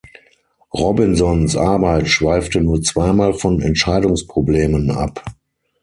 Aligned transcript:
Robinsons 0.73 1.55
Arbeit 1.55 2.07
schweifte 2.09 2.59
nur 2.59 2.81
zweimal 2.81 3.35
von 3.35 3.61
Entscheidungsproblemen 3.61 4.89
ab. 4.89 5.23